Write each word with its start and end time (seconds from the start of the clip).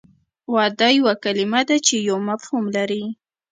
واده 0.53 0.87
یوه 0.97 1.13
کلمه 1.23 1.61
ده 1.69 1.77
چې 1.87 1.95
یو 2.09 2.17
مفهوم 2.29 2.65
لري 2.77 3.03